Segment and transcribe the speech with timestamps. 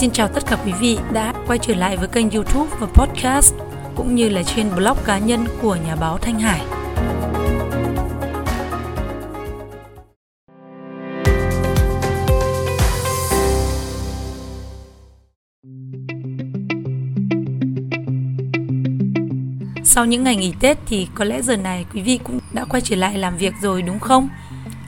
[0.00, 3.54] Xin chào tất cả quý vị đã quay trở lại với kênh YouTube và podcast
[3.94, 6.60] cũng như là trên blog cá nhân của nhà báo Thanh Hải.
[19.84, 22.80] Sau những ngày nghỉ Tết thì có lẽ giờ này quý vị cũng đã quay
[22.80, 24.28] trở lại làm việc rồi đúng không?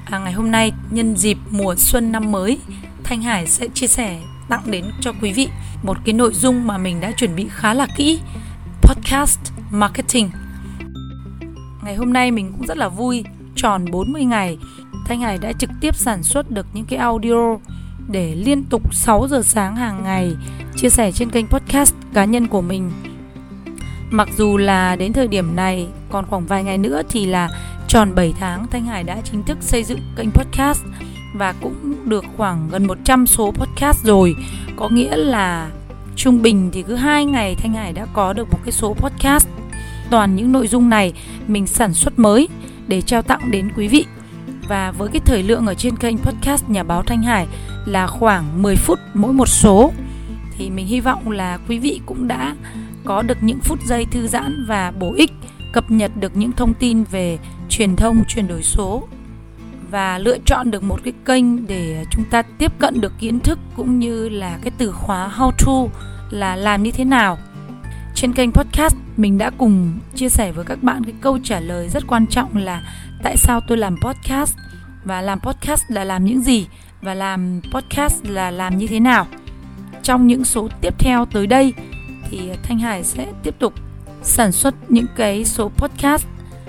[0.04, 2.58] À, ngày hôm nay nhân dịp mùa xuân năm mới,
[3.04, 4.18] Thanh Hải sẽ chia sẻ
[4.52, 5.48] tặng đến cho quý vị
[5.82, 8.20] một cái nội dung mà mình đã chuẩn bị khá là kỹ
[8.82, 9.38] podcast
[9.70, 10.30] marketing.
[11.84, 13.24] Ngày hôm nay mình cũng rất là vui,
[13.56, 14.58] tròn 40 ngày
[15.06, 17.58] Thanh Hải đã trực tiếp sản xuất được những cái audio
[18.08, 20.32] để liên tục 6 giờ sáng hàng ngày
[20.76, 22.90] chia sẻ trên kênh podcast cá nhân của mình.
[24.10, 27.50] Mặc dù là đến thời điểm này còn khoảng vài ngày nữa thì là
[27.88, 30.82] tròn 7 tháng Thanh Hải đã chính thức xây dựng kênh podcast
[31.34, 34.34] và cũng được khoảng gần 100 số podcast rồi.
[34.76, 35.70] Có nghĩa là
[36.16, 39.48] trung bình thì cứ hai ngày Thanh Hải đã có được một cái số podcast.
[40.10, 41.12] Toàn những nội dung này
[41.46, 42.48] mình sản xuất mới
[42.86, 44.04] để trao tặng đến quý vị.
[44.68, 47.46] Và với cái thời lượng ở trên kênh podcast nhà báo Thanh Hải
[47.86, 49.92] là khoảng 10 phút mỗi một số,
[50.58, 52.54] thì mình hy vọng là quý vị cũng đã
[53.04, 55.32] có được những phút giây thư giãn và bổ ích,
[55.72, 59.08] cập nhật được những thông tin về truyền thông, chuyển đổi số
[59.92, 63.58] và lựa chọn được một cái kênh để chúng ta tiếp cận được kiến thức
[63.76, 65.98] cũng như là cái từ khóa how to
[66.30, 67.38] là làm như thế nào.
[68.14, 71.88] Trên kênh podcast mình đã cùng chia sẻ với các bạn cái câu trả lời
[71.88, 72.82] rất quan trọng là
[73.22, 74.56] tại sao tôi làm podcast
[75.04, 76.66] và làm podcast là làm những gì
[77.02, 79.26] và làm podcast là làm như thế nào.
[80.02, 81.74] Trong những số tiếp theo tới đây
[82.30, 83.74] thì Thanh Hải sẽ tiếp tục
[84.22, 86.26] sản xuất những cái số podcast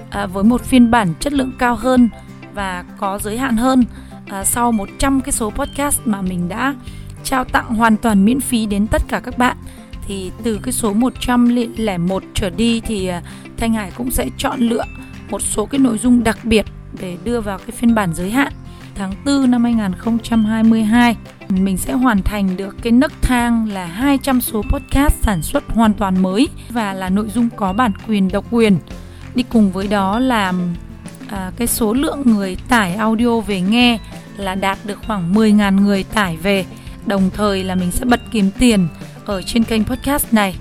[0.10, 2.10] à, với một phiên bản chất lượng cao hơn
[2.54, 3.84] và có giới hạn hơn
[4.30, 6.76] à, sau 100 cái số podcast mà mình đã
[7.24, 9.58] trao tặng hoàn toàn miễn phí đến tất cả các bạn
[10.08, 13.22] thì từ cái số 101 trở đi thì à,
[13.58, 14.84] Thanh Hải cũng sẽ chọn lựa
[15.30, 16.66] một số cái nội dung đặc biệt
[17.00, 18.54] để đưa vào cái phiên bản giới hạn.
[18.96, 21.16] Tháng 4 năm 2022
[21.50, 25.94] mình sẽ hoàn thành được cái nấc thang là 200 số podcast sản xuất hoàn
[25.94, 28.78] toàn mới và là nội dung có bản quyền độc quyền.
[29.36, 30.54] Đi cùng với đó là
[31.34, 34.00] à, cái số lượng người tải audio về nghe
[34.38, 36.66] là đạt được khoảng 10.000 người tải về.
[37.06, 38.88] Đồng thời là mình sẽ bật kiếm tiền
[39.26, 40.56] ở trên kênh podcast này.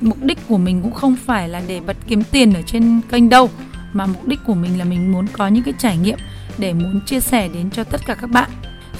[0.00, 3.28] Mục đích của mình cũng không phải là để bật kiếm tiền ở trên kênh
[3.28, 3.50] đâu
[3.92, 6.18] mà mục đích của mình là mình muốn có những cái trải nghiệm
[6.58, 8.50] để muốn chia sẻ đến cho tất cả các bạn.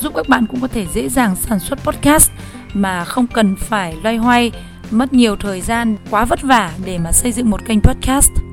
[0.00, 2.30] Giúp các bạn cũng có thể dễ dàng sản xuất podcast
[2.74, 4.52] mà không cần phải loay hoay
[4.90, 8.43] mất nhiều thời gian quá vất vả để mà xây dựng một kênh podcast.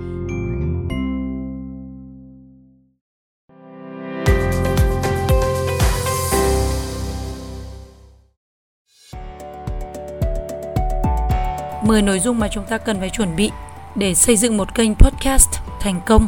[11.83, 13.51] 10 nội dung mà chúng ta cần phải chuẩn bị
[13.95, 15.49] để xây dựng một kênh podcast
[15.79, 16.27] thành công.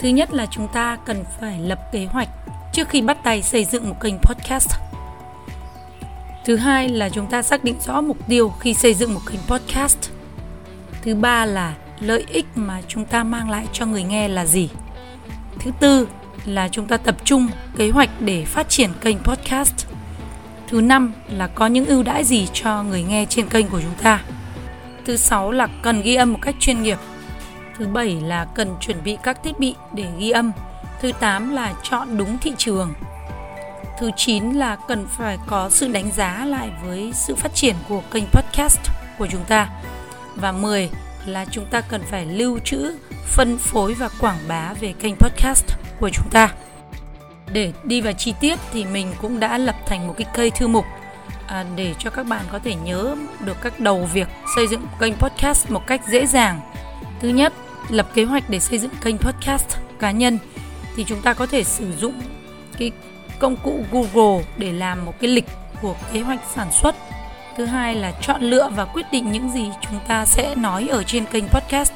[0.00, 2.28] Thứ nhất là chúng ta cần phải lập kế hoạch
[2.72, 4.70] trước khi bắt tay xây dựng một kênh podcast.
[6.44, 9.40] Thứ hai là chúng ta xác định rõ mục tiêu khi xây dựng một kênh
[9.48, 9.98] podcast.
[11.02, 14.68] Thứ ba là lợi ích mà chúng ta mang lại cho người nghe là gì.
[15.58, 16.08] Thứ tư
[16.44, 19.86] là chúng ta tập trung kế hoạch để phát triển kênh podcast.
[20.68, 24.02] Thứ năm là có những ưu đãi gì cho người nghe trên kênh của chúng
[24.02, 24.22] ta.
[25.04, 26.98] Thứ sáu là cần ghi âm một cách chuyên nghiệp.
[27.78, 30.52] Thứ bảy là cần chuẩn bị các thiết bị để ghi âm.
[31.00, 32.94] Thứ tám là chọn đúng thị trường.
[34.00, 38.02] Thứ chín là cần phải có sự đánh giá lại với sự phát triển của
[38.12, 38.80] kênh podcast
[39.18, 39.68] của chúng ta.
[40.36, 40.90] Và 10
[41.26, 42.96] là chúng ta cần phải lưu trữ,
[43.26, 45.64] phân phối và quảng bá về kênh podcast
[46.00, 46.54] của chúng ta.
[47.52, 50.68] Để đi vào chi tiết thì mình cũng đã lập thành một cái cây thư
[50.68, 50.84] mục
[51.46, 55.14] à, để cho các bạn có thể nhớ được các đầu việc xây dựng kênh
[55.14, 56.60] podcast một cách dễ dàng.
[57.20, 57.52] Thứ nhất,
[57.88, 60.38] lập kế hoạch để xây dựng kênh podcast cá nhân
[60.96, 62.14] thì chúng ta có thể sử dụng
[62.78, 62.92] cái
[63.38, 65.46] công cụ Google để làm một cái lịch
[65.82, 66.94] của kế hoạch sản xuất.
[67.56, 71.02] Thứ hai là chọn lựa và quyết định những gì chúng ta sẽ nói ở
[71.02, 71.92] trên kênh podcast.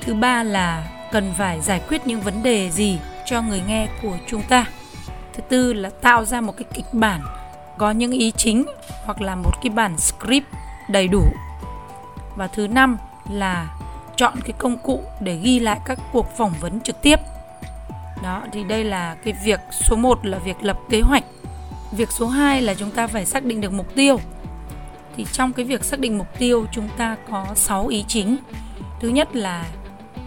[0.00, 4.16] Thứ ba là cần phải giải quyết những vấn đề gì cho người nghe của
[4.26, 4.66] chúng ta.
[5.34, 7.20] Thứ tư là tạo ra một cái kịch bản
[7.78, 8.64] có những ý chính
[9.04, 10.46] hoặc là một cái bản script
[10.88, 11.24] đầy đủ.
[12.36, 12.96] Và thứ năm
[13.30, 13.68] là
[14.16, 17.20] chọn cái công cụ để ghi lại các cuộc phỏng vấn trực tiếp.
[18.22, 21.24] Đó, thì đây là cái việc số 1 là việc lập kế hoạch.
[21.92, 24.20] Việc số 2 là chúng ta phải xác định được mục tiêu.
[25.16, 28.36] Thì trong cái việc xác định mục tiêu, chúng ta có 6 ý chính.
[29.00, 29.64] Thứ nhất là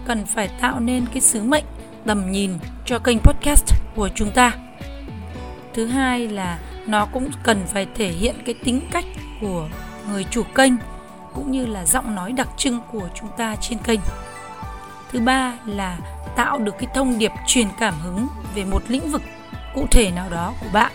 [0.05, 1.63] cần phải tạo nên cái sứ mệnh
[2.05, 2.53] tầm nhìn
[2.85, 4.51] cho kênh podcast của chúng ta.
[5.73, 9.05] Thứ hai là nó cũng cần phải thể hiện cái tính cách
[9.41, 9.69] của
[10.11, 10.73] người chủ kênh,
[11.33, 13.99] cũng như là giọng nói đặc trưng của chúng ta trên kênh.
[15.11, 15.97] Thứ ba là
[16.35, 19.21] tạo được cái thông điệp truyền cảm hứng về một lĩnh vực
[19.75, 20.91] cụ thể nào đó của bạn.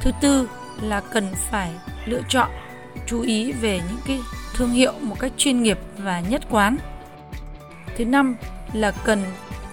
[0.00, 0.48] Thứ tư
[0.82, 1.70] là cần phải
[2.04, 2.50] lựa chọn,
[3.06, 4.20] chú ý về những cái
[4.54, 6.76] thương hiệu một cách chuyên nghiệp và nhất quán.
[7.96, 8.36] Thứ năm
[8.72, 9.24] là cần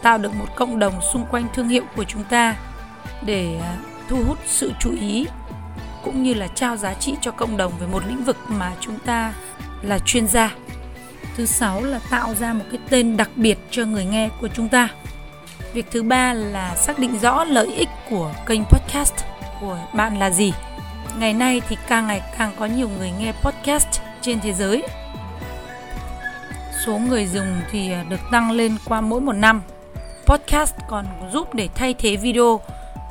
[0.02, 2.56] tạo được một cộng đồng xung quanh thương hiệu của chúng ta
[3.22, 3.78] để à,
[4.10, 5.28] thu hút sự chú ý
[6.04, 9.00] cũng như là trao giá trị cho cộng đồng về một lĩnh vực mà chúng
[9.00, 9.34] ta
[9.82, 10.56] là chuyên gia.
[11.36, 14.70] Thứ sáu là tạo ra một cái tên đặc biệt cho người nghe của chúng
[14.70, 14.90] ta.
[15.74, 19.14] Việc thứ ba là xác định rõ lợi ích của kênh podcast
[19.62, 20.54] của bạn là gì.
[21.20, 23.88] Ngày nay thì càng ngày càng có nhiều người nghe podcast
[24.22, 24.84] trên thế giới.
[26.86, 29.62] Số người dùng thì à, được tăng lên qua mỗi một năm.
[30.26, 32.60] Podcast còn giúp để thay thế video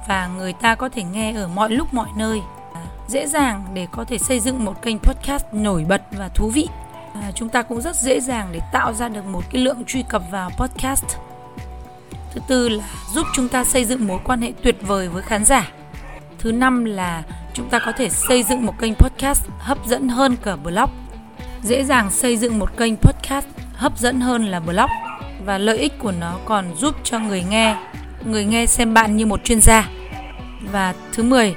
[0.07, 2.41] và người ta có thể nghe ở mọi lúc mọi nơi.
[2.75, 6.51] À, dễ dàng để có thể xây dựng một kênh podcast nổi bật và thú
[6.51, 6.69] vị.
[7.15, 10.05] À, chúng ta cũng rất dễ dàng để tạo ra được một cái lượng truy
[10.09, 11.05] cập vào podcast.
[12.35, 15.45] Thứ tư là giúp chúng ta xây dựng mối quan hệ tuyệt vời với khán
[15.45, 15.69] giả.
[16.39, 17.23] Thứ năm là
[17.55, 20.91] chúng ta có thể xây dựng một kênh podcast hấp dẫn hơn cả blog.
[21.63, 24.91] Dễ dàng xây dựng một kênh podcast hấp dẫn hơn là blog.
[25.45, 27.77] Và lợi ích của nó còn giúp cho người nghe
[28.25, 29.89] người nghe xem bạn như một chuyên gia
[30.61, 31.55] và thứ 10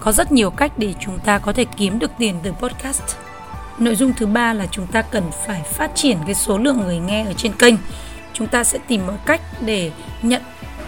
[0.00, 3.02] có rất nhiều cách để chúng ta có thể kiếm được tiền từ podcast.
[3.78, 6.98] Nội dung thứ ba là chúng ta cần phải phát triển cái số lượng người
[6.98, 7.74] nghe ở trên kênh.
[8.32, 9.90] Chúng ta sẽ tìm mọi cách để
[10.22, 10.42] nhận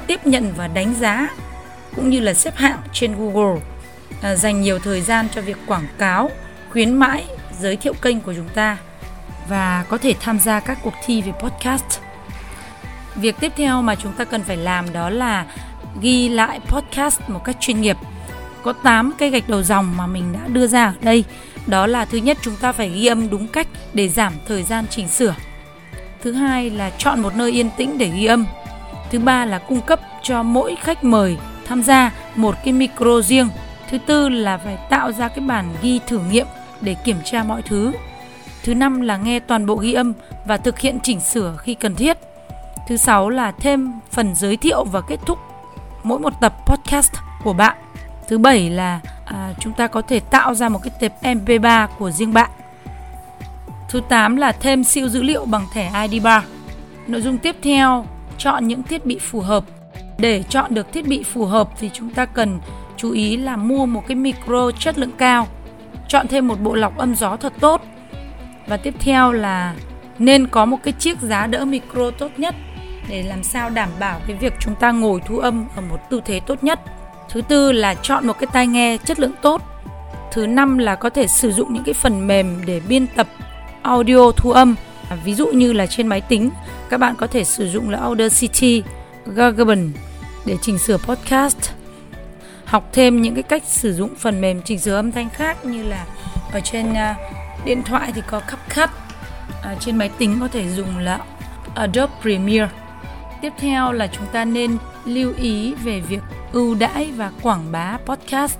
[0.06, 1.28] tiếp nhận và đánh giá
[1.96, 3.60] cũng như là xếp hạng trên google.
[4.22, 6.30] À, dành nhiều thời gian cho việc quảng cáo
[6.70, 7.24] khuyến mãi
[7.60, 8.76] giới thiệu kênh của chúng ta
[9.48, 12.00] và có thể tham gia các cuộc thi về podcast.
[13.16, 15.46] Việc tiếp theo mà chúng ta cần phải làm đó là
[16.00, 17.96] ghi lại podcast một cách chuyên nghiệp.
[18.62, 21.24] Có 8 cây gạch đầu dòng mà mình đã đưa ra ở đây.
[21.66, 24.84] Đó là thứ nhất, chúng ta phải ghi âm đúng cách để giảm thời gian
[24.90, 25.34] chỉnh sửa.
[26.22, 28.46] Thứ hai là chọn một nơi yên tĩnh để ghi âm.
[29.10, 31.36] Thứ ba là cung cấp cho mỗi khách mời
[31.66, 33.48] tham gia một cái micro riêng.
[33.90, 36.46] Thứ tư là phải tạo ra cái bản ghi thử nghiệm
[36.80, 37.92] để kiểm tra mọi thứ.
[38.64, 40.12] Thứ năm là nghe toàn bộ ghi âm
[40.46, 42.18] và thực hiện chỉnh sửa khi cần thiết.
[42.88, 45.38] Thứ sáu là thêm phần giới thiệu và kết thúc
[46.04, 47.12] mỗi một tập podcast
[47.44, 47.76] của bạn.
[48.28, 52.10] Thứ bảy là à, chúng ta có thể tạo ra một cái tệp mp3 của
[52.10, 52.50] riêng bạn.
[53.88, 56.44] Thứ tám là thêm siêu dữ liệu bằng thẻ id bar.
[57.06, 58.06] Nội dung tiếp theo
[58.38, 59.64] chọn những thiết bị phù hợp.
[60.18, 62.60] Để chọn được thiết bị phù hợp thì chúng ta cần
[62.96, 65.46] chú ý là mua một cái micro chất lượng cao.
[66.08, 67.82] Chọn thêm một bộ lọc âm gió thật tốt.
[68.66, 69.74] Và tiếp theo là
[70.18, 72.54] nên có một cái chiếc giá đỡ micro tốt nhất
[73.08, 76.20] để làm sao đảm bảo cái việc chúng ta ngồi thu âm ở một tư
[76.24, 76.80] thế tốt nhất.
[77.28, 79.62] Thứ tư là chọn một cái tai nghe chất lượng tốt.
[80.32, 83.26] Thứ năm là có thể sử dụng những cái phần mềm để biên tập
[83.82, 84.74] audio thu âm.
[85.08, 86.50] À, ví dụ như là trên máy tính
[86.90, 88.82] các bạn có thể sử dụng là Audacity,
[89.26, 89.92] Gargaben
[90.46, 91.70] để chỉnh sửa podcast.
[92.64, 95.82] Học thêm những cái cách sử dụng phần mềm chỉnh sửa âm thanh khác như
[95.82, 96.06] là
[96.52, 97.16] ở trên à,
[97.64, 98.90] điện thoại thì có CapCut.
[99.62, 101.18] À, trên máy tính có thể dùng là
[101.74, 102.68] Adobe Premiere
[103.44, 107.98] tiếp theo là chúng ta nên lưu ý về việc ưu đãi và quảng bá
[108.06, 108.58] podcast.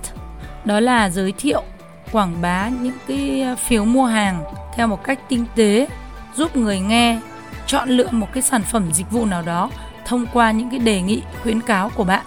[0.65, 1.63] Đó là giới thiệu,
[2.11, 4.43] quảng bá những cái ờ, phiếu mua hàng
[4.75, 5.87] theo một cách tinh tế,
[6.35, 7.19] giúp người nghe
[7.67, 9.69] chọn lựa một cái sản phẩm dịch vụ nào đó
[10.05, 12.25] thông qua những cái đề nghị, khuyến cáo của bạn.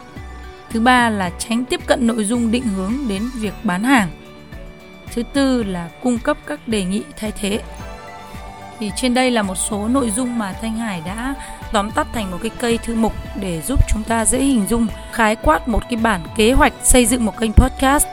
[0.71, 4.09] Thứ ba là tránh tiếp cận nội dung định hướng đến việc bán hàng.
[5.15, 7.61] Thứ tư là cung cấp các đề nghị thay thế
[8.79, 11.35] thì trên đây là một số nội dung mà thanh hải đã
[11.73, 14.87] tóm tắt thành một cái cây thư mục để giúp chúng ta dễ hình dung,
[15.13, 18.07] khái quát một cái bản kế hoạch xây dựng một kênh podcast.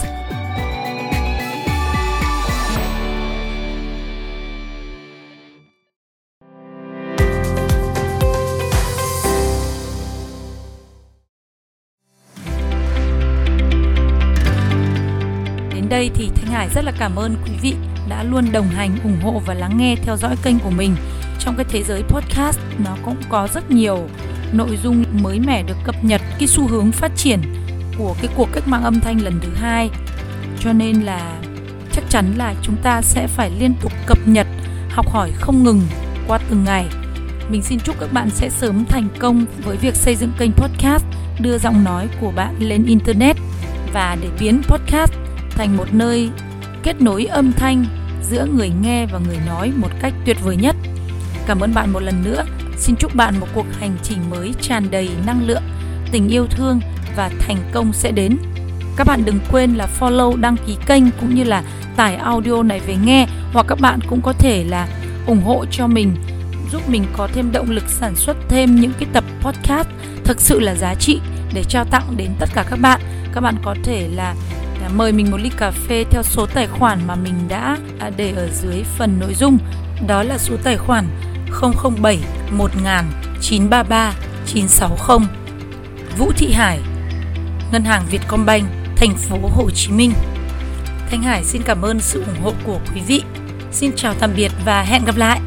[15.95, 17.73] Đây thì Thanh Hải rất là cảm ơn quý vị
[18.09, 20.95] đã luôn đồng hành, ủng hộ và lắng nghe theo dõi kênh của mình.
[21.39, 24.07] Trong cái thế giới podcast nó cũng có rất nhiều
[24.53, 27.39] nội dung mới mẻ được cập nhật cái xu hướng phát triển
[27.97, 29.89] của cái cuộc cách mạng âm thanh lần thứ hai.
[30.59, 31.39] Cho nên là
[31.91, 34.47] chắc chắn là chúng ta sẽ phải liên tục cập nhật
[34.89, 35.81] học hỏi không ngừng
[36.27, 36.85] qua từng ngày.
[37.49, 41.05] Mình xin chúc các bạn sẽ sớm thành công với việc xây dựng kênh podcast
[41.39, 43.37] đưa giọng nói của bạn lên internet.
[43.93, 45.11] Và để biến podcast
[45.55, 46.29] thành một nơi
[46.83, 47.85] kết nối âm thanh
[48.29, 50.75] giữa người nghe và người nói một cách tuyệt vời nhất
[51.47, 52.43] Cảm ơn bạn một lần nữa.
[52.77, 55.63] Xin chúc bạn một cuộc hành trình mới tràn đầy năng lượng,
[56.11, 56.79] tình yêu thương
[57.15, 58.37] và thành công sẽ đến.
[58.97, 61.63] các bạn đừng quên là follow đăng ký kênh cũng như là
[61.95, 64.87] tải audio này về nghe hoặc các bạn cũng có thể là
[65.27, 66.15] ủng hộ cho mình
[66.71, 69.87] giúp mình có thêm động lực sản xuất thêm những cái tập podcast
[70.23, 71.19] thực sự là giá trị
[71.53, 73.01] để trao tặng đến tất cả các bạn
[73.33, 74.35] các bạn có thể là
[74.85, 78.11] là mời mình một ly cà phê theo số tài khoản mà mình đã à,
[78.17, 79.57] để ở dưới phần nội dung.
[80.07, 81.07] Đó là số tài khoản
[82.01, 82.19] 007
[82.51, 82.85] 1000
[83.41, 84.13] 933
[84.45, 85.17] 960
[86.17, 86.79] Vũ Thị Hải,
[87.71, 88.65] Ngân hàng Vietcombank,
[88.95, 90.13] thành phố Hồ Chí Minh.
[91.11, 93.23] Thanh Hải xin cảm ơn sự ủng hộ của quý vị.
[93.71, 95.39] Xin chào tạm biệt và hẹn gặp lại.